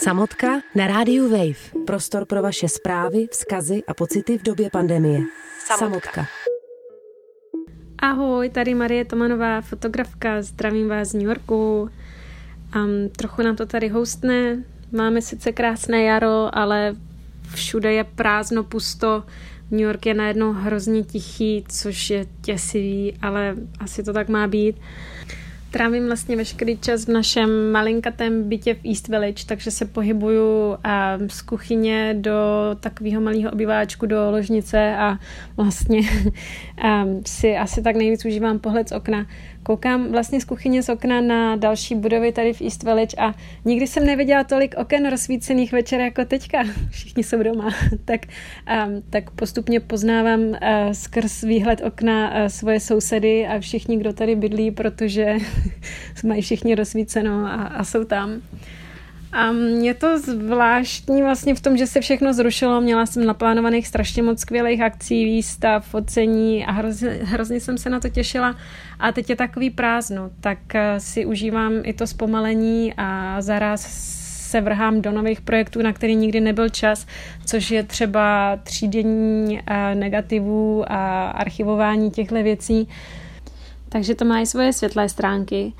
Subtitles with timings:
[0.00, 1.84] Samotka na rádiu Wave.
[1.86, 5.20] Prostor pro vaše zprávy, vzkazy a pocity v době pandemie.
[5.66, 5.78] Samotka.
[5.78, 6.26] Samotka.
[7.98, 11.90] Ahoj, tady Marie Tomanová, fotografka, zdravím vás z New Yorku.
[12.76, 16.96] Um, trochu nám to tady hostne, máme sice krásné jaro, ale
[17.54, 19.24] všude je prázdno, pusto.
[19.70, 24.76] New York je najednou hrozně tichý, což je těsivý, ale asi to tak má být.
[25.70, 30.76] Trávím vlastně veškerý čas v našem malinkatém bytě v East Village, takže se pohybuju
[31.28, 32.32] z kuchyně do
[32.80, 35.18] takového malého obyváčku do ložnice a
[35.56, 36.00] vlastně
[37.26, 39.26] si asi tak nejvíc užívám pohled z okna
[39.62, 43.86] koukám vlastně z kuchyně z okna na další budovy tady v East Village a nikdy
[43.86, 46.58] jsem neviděla tolik oken rozsvícených večer jako teďka.
[46.90, 47.70] Všichni jsou doma.
[48.04, 48.20] tak,
[48.86, 50.56] um, tak postupně poznávám uh,
[50.92, 55.36] skrz výhled okna uh, svoje sousedy a všichni, kdo tady bydlí, protože
[56.24, 58.42] mají všichni rozsvíceno a, a jsou tam.
[59.32, 62.80] A je to zvláštní vlastně v tom, že se všechno zrušilo.
[62.80, 68.00] Měla jsem naplánovaných strašně moc skvělých akcí, výstav, focení a hrozně, hrozně jsem se na
[68.00, 68.56] to těšila.
[68.98, 73.80] A teď je takový prázdno, tak eh, si užívám i to zpomalení a zaraz
[74.50, 77.06] se vrhám do nových projektů, na který nikdy nebyl čas,
[77.46, 82.88] což je třeba třídění eh, negativů a archivování těchto věcí.
[83.88, 85.72] Takže to má i svoje světlé stránky.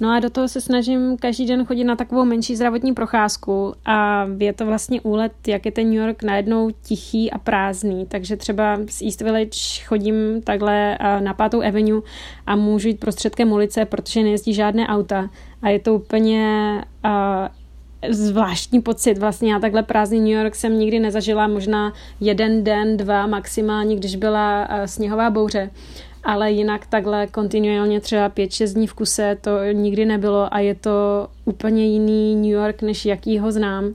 [0.00, 4.26] No a do toho se snažím každý den chodit na takovou menší zdravotní procházku a
[4.38, 8.78] je to vlastně úlet, jak je ten New York najednou tichý a prázdný, takže třeba
[8.90, 12.02] z East Village chodím takhle eh, na pátou avenue
[12.46, 15.30] a můžu jít prostředkem ulice, protože nejezdí žádné auta.
[15.62, 16.72] A je to úplně
[17.04, 19.18] uh, zvláštní pocit.
[19.18, 19.52] Vlastně.
[19.52, 24.68] Já takhle prázdný New York jsem nikdy nezažila, možná jeden den, dva maximálně, když byla
[24.68, 25.70] uh, sněhová bouře
[26.26, 31.28] ale jinak takhle kontinuálně třeba 5-6 dní v kuse to nikdy nebylo a je to
[31.44, 33.94] úplně jiný New York, než jaký ho znám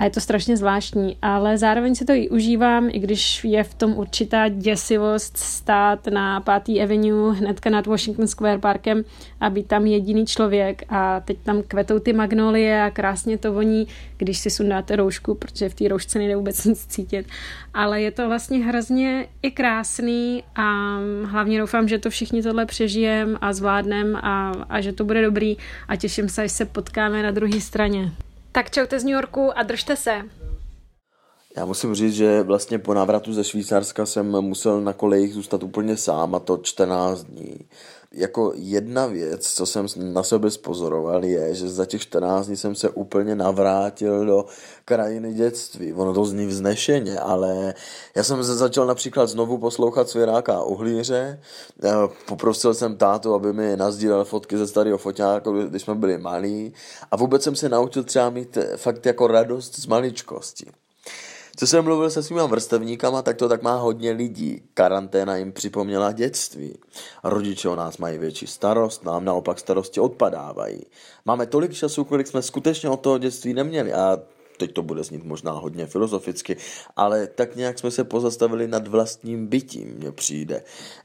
[0.00, 3.74] a je to strašně zvláštní, ale zároveň si to i užívám, i když je v
[3.74, 6.82] tom určitá děsivost stát na 5.
[6.82, 9.04] Avenue hnedka nad Washington Square Parkem
[9.40, 13.86] a být tam jediný člověk a teď tam kvetou ty magnolie a krásně to voní,
[14.16, 17.26] když si sundáte roušku, protože v té roušce nejde vůbec nic cítit,
[17.74, 23.38] ale je to vlastně hrozně i krásný a hlavně doufám, že to všichni tohle přežijem
[23.40, 25.56] a zvládnem a, a že to bude dobrý
[25.88, 28.12] a těším se, až se potkáme na druhé straně.
[28.52, 30.22] Tak čaute z New Yorku a držte se.
[31.56, 35.96] Já musím říct, že vlastně po návratu ze Švýcarska jsem musel na kolejích zůstat úplně
[35.96, 37.68] sám a to 14 dní
[38.14, 42.74] jako jedna věc, co jsem na sebe spozoroval, je, že za těch 14 dní jsem
[42.74, 44.44] se úplně navrátil do
[44.84, 45.92] krajiny dětství.
[45.92, 47.74] Ono to zní vznešeně, ale
[48.16, 51.40] já jsem se začal například znovu poslouchat Svěráka a Uhlíře.
[52.26, 56.72] Poprosil jsem tátu, aby mi nazdílel fotky ze starého foťáku, když jsme byli malí.
[57.10, 60.66] A vůbec jsem se naučil třeba mít fakt jako radost z maličkosti.
[61.60, 64.62] Co jsem mluvil se svýma vrstevníkama, tak to tak má hodně lidí.
[64.74, 66.78] Karanténa jim připomněla dětství.
[67.24, 70.80] Rodiče o nás mají větší starost, nám naopak starosti odpadávají.
[71.24, 74.18] Máme tolik času, kolik jsme skutečně od toho dětství neměli a
[74.60, 76.56] teď to bude znít možná hodně filozoficky,
[76.96, 80.62] ale tak nějak jsme se pozastavili nad vlastním bytím, mně přijde.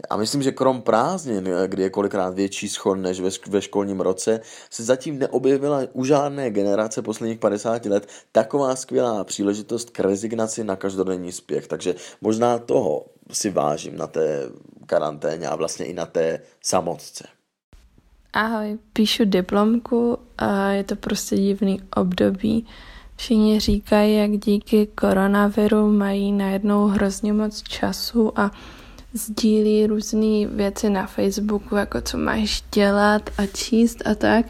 [0.09, 4.39] A myslím, že krom prázdnin, kdy je kolikrát větší schon než ve, školním roce,
[4.69, 10.75] se zatím neobjevila u žádné generace posledních 50 let taková skvělá příležitost k rezignaci na
[10.75, 11.67] každodenní spěch.
[11.67, 14.49] Takže možná toho si vážím na té
[14.85, 17.27] karanténě a vlastně i na té samotce.
[18.33, 22.67] Ahoj, píšu diplomku a je to prostě divný období.
[23.15, 28.51] Všichni říkají, jak díky koronaviru mají najednou hrozně moc času a
[29.13, 34.45] sdílí různé věci na Facebooku, jako co máš dělat a číst a tak,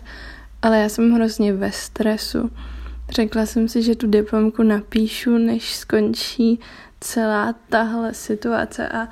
[0.61, 2.51] ale já jsem hrozně ve stresu.
[3.09, 6.59] Řekla jsem si, že tu diplomku napíšu, než skončí
[6.99, 9.07] celá tahle situace a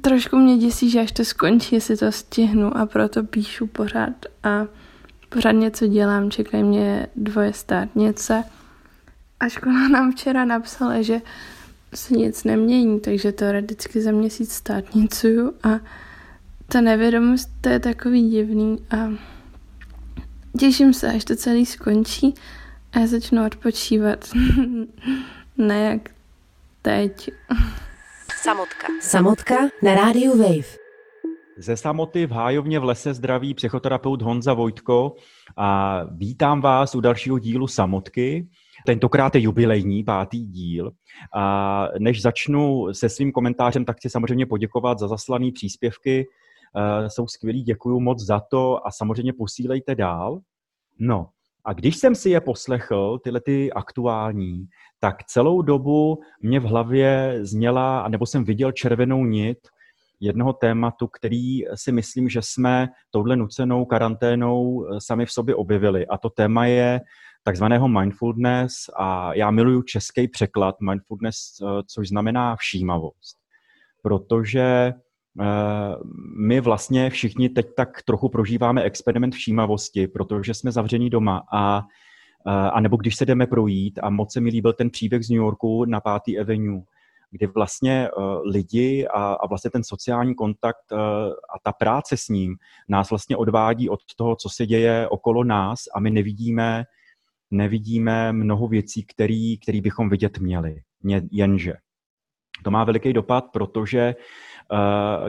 [0.00, 4.66] trošku mě děsí, že až to skončí, jestli to stihnu a proto píšu pořád a
[5.28, 8.44] pořád něco dělám, čekají mě dvoje státnice.
[9.40, 11.20] A škola nám včera napsala, že
[11.94, 15.68] se nic nemění, takže teoreticky za měsíc státnicuju a
[16.68, 19.12] ta nevědomost, to je takový divný a
[20.58, 22.34] těším se, až to celý skončí
[22.92, 24.30] a já začnu odpočívat.
[25.56, 26.10] ne jak
[26.82, 27.30] teď.
[28.42, 28.86] Samotka.
[29.00, 30.87] Samotka na rádiu Wave.
[31.60, 35.14] Ze samoty v Hájovně v lese zdraví psychoterapeut Honza Vojtko
[35.56, 38.48] a vítám vás u dalšího dílu Samotky.
[38.86, 40.90] Tentokrát je jubilejní pátý díl.
[41.34, 46.26] A než začnu se svým komentářem, tak chci samozřejmě poděkovat za zaslané příspěvky.
[47.08, 50.40] Jsou skvělí, děkuji moc za to a samozřejmě posílejte dál.
[50.98, 51.26] No
[51.64, 54.66] A když jsem si je poslechl, tyhle ty aktuální,
[55.00, 59.58] tak celou dobu mě v hlavě zněla, nebo jsem viděl červenou nit
[60.20, 66.06] jednoho tématu, který si myslím, že jsme touhle nucenou karanténou eh, sami v sobě objevili.
[66.06, 67.00] A to téma je
[67.42, 73.36] takzvaného mindfulness a já miluju český překlad mindfulness, eh, což znamená všímavost.
[74.02, 74.92] Protože
[75.40, 75.96] eh,
[76.46, 81.82] my vlastně všichni teď tak trochu prožíváme experiment všímavosti, protože jsme zavření doma a
[82.46, 85.36] a nebo když se jdeme projít a moc se mi líbil ten příběh z New
[85.36, 86.40] Yorku na 5.
[86.40, 86.80] Avenue,
[87.30, 90.98] kdy vlastně uh, lidi a, a vlastně ten sociální kontakt uh,
[91.28, 92.56] a ta práce s ním
[92.88, 96.84] nás vlastně odvádí od toho, co se děje okolo nás a my nevidíme,
[97.50, 100.82] nevidíme mnoho věcí, který, který bychom vidět měli.
[101.30, 101.74] Jenže
[102.64, 104.14] to má veliký dopad, protože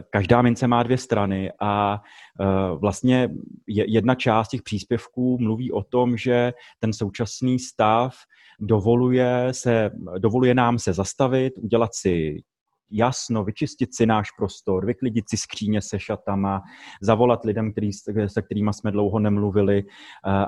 [0.10, 2.02] každá mince má dvě strany a
[2.40, 3.30] uh, vlastně
[3.68, 8.16] jedna část těch příspěvků mluví o tom, že ten současný stav
[8.60, 12.44] dovoluje, se, dovoluje nám se zastavit, udělat si
[12.92, 16.62] jasno, vyčistit si náš prostor, vyklidit si skříně se šatama,
[17.02, 17.94] zavolat lidem, který,
[18.28, 19.90] se kterými jsme dlouho nemluvili uh,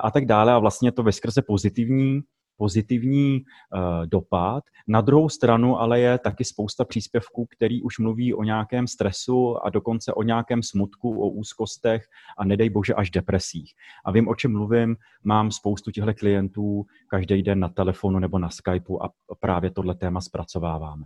[0.01, 0.53] a tak dále.
[0.53, 2.21] A vlastně to ve skrze pozitivní
[2.61, 4.63] pozitivní uh, dopad.
[4.87, 9.69] Na druhou stranu ale je taky spousta příspěvků, který už mluví o nějakém stresu a
[9.69, 12.05] dokonce o nějakém smutku, o úzkostech
[12.37, 13.73] a nedej bože až depresích.
[14.05, 18.49] A vím, o čem mluvím, mám spoustu těchto klientů každý den na telefonu nebo na
[18.49, 19.09] Skypeu a
[19.39, 21.05] právě tohle téma zpracováváme.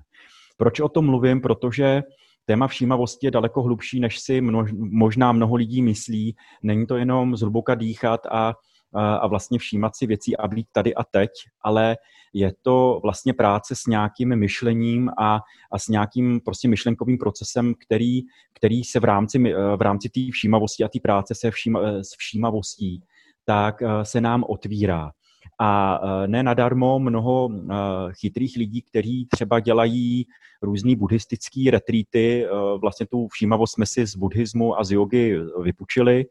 [0.58, 1.42] Proč o tom mluvím?
[1.42, 2.04] Protože
[2.46, 6.36] téma všímavosti je daleko hlubší, než si množ, možná mnoho lidí myslí.
[6.64, 8.54] Není to jenom zhluboka dýchat a
[8.96, 11.30] a vlastně všímat si věcí a být tady a teď,
[11.62, 11.98] ale
[12.34, 15.40] je to vlastně práce s nějakým myšlením a,
[15.72, 18.22] a s nějakým prostě myšlenkovým procesem, který,
[18.54, 19.40] který se v rámci,
[19.78, 23.02] v rámci té všímavosti a té práce se všíma, s všímavostí,
[23.46, 25.12] tak eh, se nám otvírá.
[25.60, 27.76] A eh, ne nadarmo mnoho eh,
[28.22, 30.26] chytrých lidí, kteří třeba dělají
[30.62, 32.46] různý buddhistický retreaty,
[32.82, 36.26] vlastně tu všímavost jsme si z buddhismu a z jogy vypučili,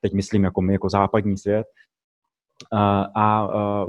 [0.00, 1.66] teď myslím jako my, jako západní svět,
[3.16, 3.48] a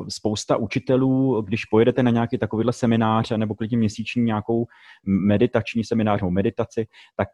[0.10, 4.66] spousta učitelů, když pojedete na nějaký takovýhle seminář nebo klidně měsíční nějakou
[5.06, 7.28] meditační seminář nebo meditaci, tak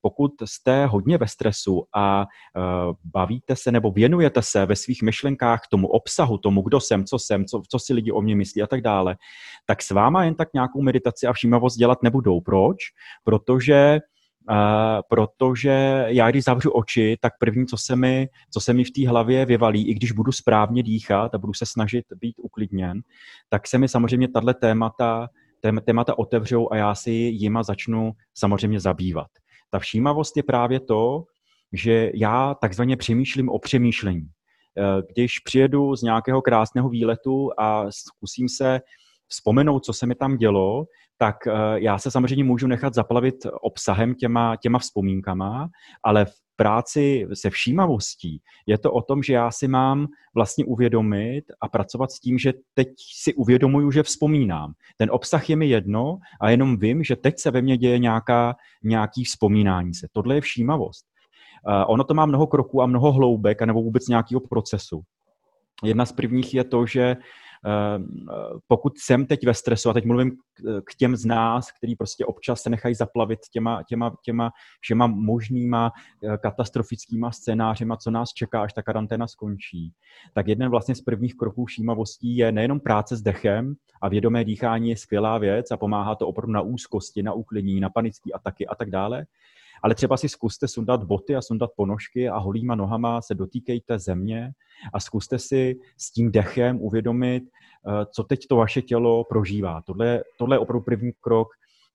[0.00, 2.26] pokud jste hodně ve stresu a
[3.04, 7.44] bavíte se nebo věnujete se ve svých myšlenkách tomu obsahu, tomu, kdo jsem, co jsem,
[7.44, 9.16] co, co si lidi o mě myslí a tak dále,
[9.66, 12.40] tak s váma jen tak nějakou meditaci a všímavost dělat nebudou.
[12.40, 12.76] Proč?
[13.24, 14.00] Protože
[15.08, 19.08] protože já, když zavřu oči, tak první, co se mi, co se mi v té
[19.08, 23.00] hlavě vyvalí, i když budu správně dýchat a budu se snažit být uklidněn,
[23.48, 25.28] tak se mi samozřejmě tahle témata,
[25.84, 29.28] témata otevřou a já si jima začnu samozřejmě zabývat.
[29.70, 31.24] Ta všímavost je právě to,
[31.72, 34.28] že já takzvaně přemýšlím o přemýšlení.
[34.78, 38.80] Eh, když přijedu z nějakého krásného výletu a zkusím se
[39.28, 40.84] vzpomenout, co se mi tam dělo,
[41.18, 45.68] tak eh, já se samozřejmě můžu nechat zaplavit obsahem těma, těma vzpomínkama,
[46.02, 51.44] ale v práci se všímavostí je to o tom, že já si mám vlastně uvědomit
[51.60, 52.88] a pracovat s tím, že teď
[53.22, 54.72] si uvědomuju, že vzpomínám.
[54.96, 58.54] Ten obsah je mi jedno a jenom vím, že teď se ve mně děje nějaká,
[58.84, 60.06] nějaký vzpomínání se.
[60.12, 61.06] Tohle je všímavost.
[61.68, 65.02] Uh, ono to má mnoho kroků a mnoho hloubek, nebo vůbec nějakého procesu.
[65.84, 67.16] Jedna z prvních je to, že
[67.66, 68.26] Ehm,
[68.66, 70.32] pokud jsem teď ve stresu, a teď mluvím
[70.84, 74.50] k těm z nás, který prostě občas se nechají zaplavit těma, těma, těma
[74.80, 75.92] všema možnýma
[76.24, 79.92] eh, katastrofickýma scénářema, co nás čeká, až ta karanténa skončí,
[80.34, 84.90] tak jeden vlastně z prvních kroků všímavostí je nejenom práce s dechem a vědomé dýchání
[84.90, 88.74] je skvělá věc a pomáhá to opravdu na úzkosti, na uklidnění, na panické ataky a
[88.74, 89.26] tak dále,
[89.82, 94.52] ale třeba si zkuste sundat boty a sundat ponožky a holýma nohama se dotýkejte země
[94.94, 99.82] a zkuste si s tím dechem uvědomit, eh, co teď to vaše tělo prožívá.
[99.86, 101.48] Tohle, tohle je opravdu první krok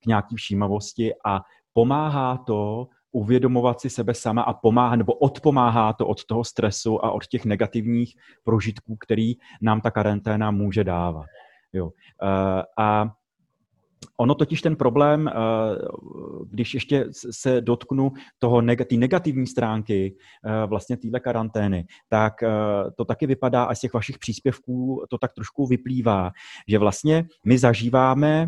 [0.04, 1.42] k nějaký všímavosti a
[1.74, 7.12] pomáhá to uvědomovat si sebe sama a pomáhá, nebo odpomáhá to od toho stresu a
[7.12, 11.26] od těch negativních prožitků, který nám ta karanténa může dávat.
[11.74, 11.92] Jo.
[12.24, 13.12] Eh, a
[14.18, 15.32] Ono totiž ten problém, eh,
[16.50, 20.16] když ještě se dotknu toho negativní stránky
[20.46, 22.50] eh, vlastně téhle karantény, tak eh,
[22.98, 26.32] to taky vypadá a z těch vašich příspěvků to tak trošku vyplývá,
[26.68, 28.48] že vlastně my zažíváme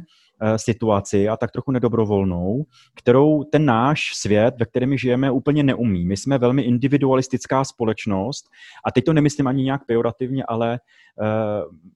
[0.55, 2.63] situaci a tak trochu nedobrovolnou,
[2.95, 6.05] kterou ten náš svět, ve kterém žijeme, úplně neumí.
[6.05, 8.45] My jsme velmi individualistická společnost
[8.85, 10.79] a teď to nemyslím ani nějak pejorativně, ale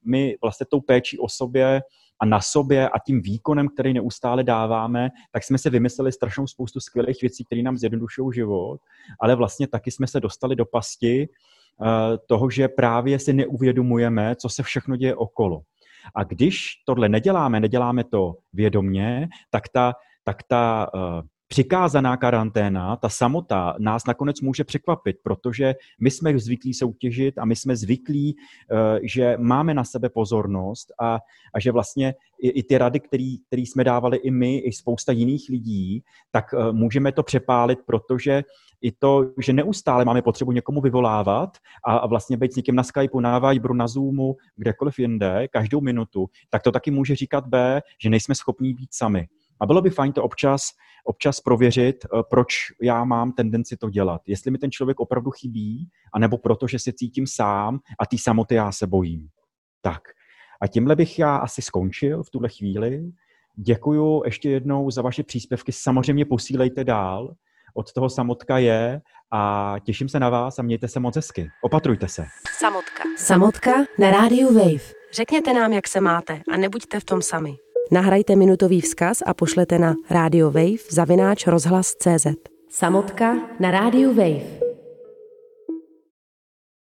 [0.04, 1.82] my vlastně tou péčí o sobě
[2.20, 6.80] a na sobě a tím výkonem, který neustále dáváme, tak jsme se vymysleli strašnou spoustu
[6.80, 8.80] skvělých věcí, které nám zjednodušují život,
[9.20, 11.28] ale vlastně taky jsme se dostali do pasti,
[12.26, 15.60] toho, že právě si neuvědomujeme, co se všechno děje okolo.
[16.14, 19.94] A když tohle neděláme, neděláme to vědomně, tak ta,
[20.24, 20.90] tak ta
[21.48, 27.56] přikázaná karanténa, ta samota nás nakonec může překvapit, protože my jsme zvyklí soutěžit a my
[27.56, 31.18] jsme zvyklí, eh, že máme na sebe pozornost a,
[31.54, 35.48] a že vlastně i, i ty rady, které jsme dávali i my, i spousta jiných
[35.50, 38.42] lidí, tak eh, můžeme to přepálit, protože
[38.80, 42.82] i to, že neustále máme potřebu někomu vyvolávat a, a vlastně být s někým na
[42.82, 47.82] Skypeu, na Viberu, na Zoomu, kdekoliv jinde, každou minutu, tak to taky může říkat B,
[48.02, 49.28] že nejsme schopní být sami.
[49.60, 50.70] A bylo by fajn to občas,
[51.04, 54.20] občas prověřit, eh, proč já mám tendenci to dělat.
[54.26, 58.54] Jestli mi ten člověk opravdu chybí, anebo proto, že se cítím sám a té samoty
[58.54, 59.28] já se bojím.
[59.80, 60.02] Tak.
[60.60, 63.12] A tímhle bych já asi skončil v tuhle chvíli.
[63.56, 65.72] Děkuju ještě jednou za vaše příspěvky.
[65.72, 67.34] Samozřejmě posílejte dál.
[67.74, 69.00] Od toho samotka je
[69.32, 71.50] a těším se na vás a mějte se moc hezky.
[71.62, 72.24] Opatrujte se.
[72.58, 73.02] Samotka.
[73.16, 74.98] Samotka na rádiu Wave.
[75.12, 77.56] Řekněte nám, jak se máte a nebuďte v tom sami.
[77.88, 82.36] Nahrajte minutový vzkaz a pošlete na Radio Wave zavináč rozhlas CZ.
[82.68, 84.67] Samotka na rádiu Wave.